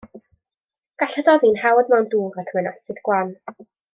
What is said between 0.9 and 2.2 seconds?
Gall hydoddi'n hawdd mewn